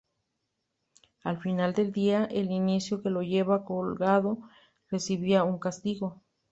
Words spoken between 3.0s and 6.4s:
que lo llevaba colgado recibía un castigo.